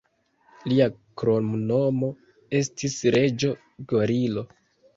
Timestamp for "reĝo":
3.15-3.55